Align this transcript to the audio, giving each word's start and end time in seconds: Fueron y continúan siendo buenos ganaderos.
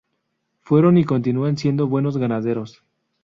Fueron 0.61 0.97
y 0.97 1.03
continúan 1.05 1.57
siendo 1.57 1.87
buenos 1.87 2.17
ganaderos. 2.17 2.81